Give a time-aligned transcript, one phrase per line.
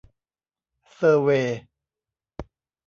[0.93, 1.57] เซอร์เวย์